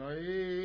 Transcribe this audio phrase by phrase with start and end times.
[0.00, 0.60] Maí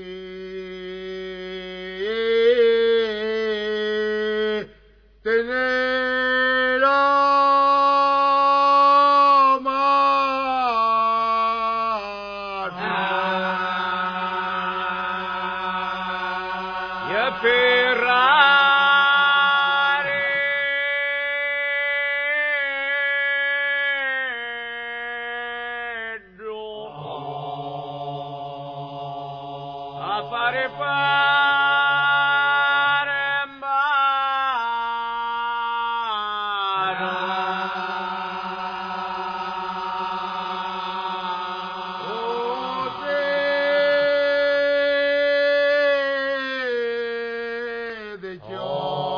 [48.17, 49.14] でしょう。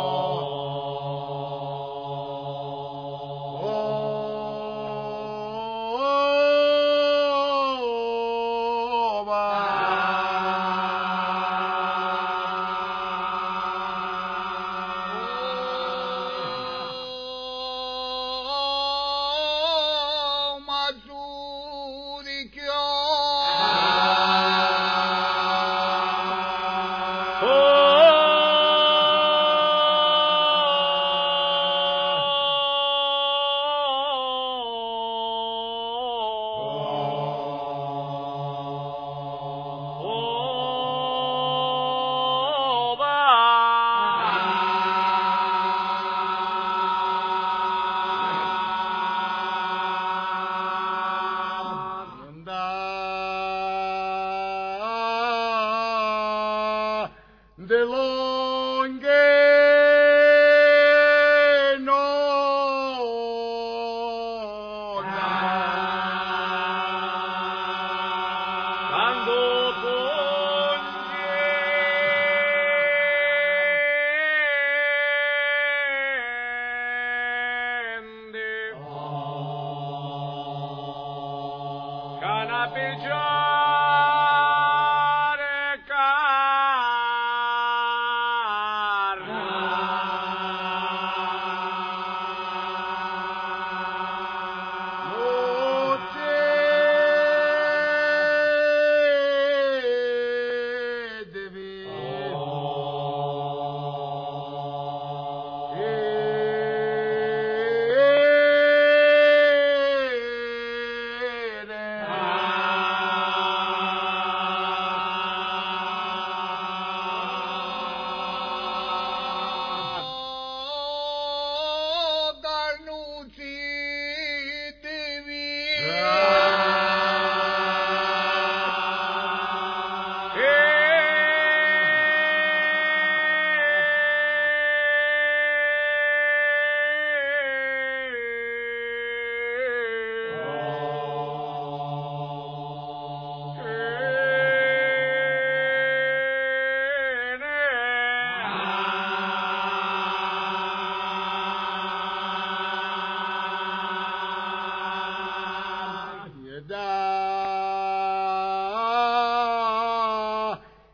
[82.58, 83.47] happy joy.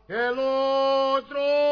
[0.08, 1.63] el otro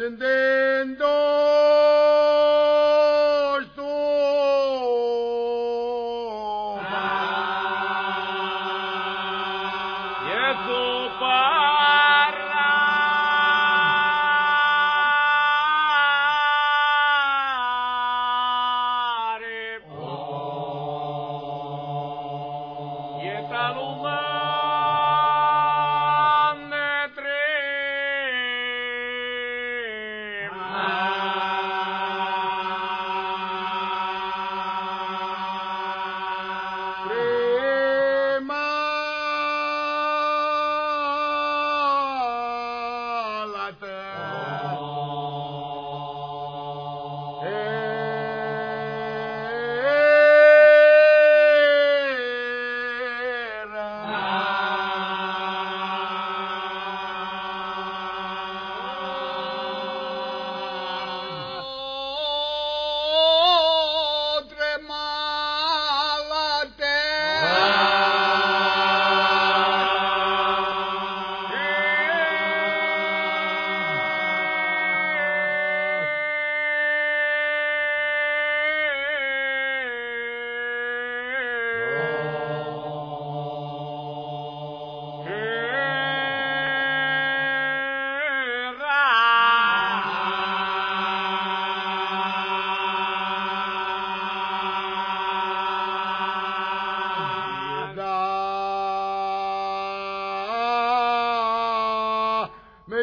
[0.00, 1.19] 宣伝堂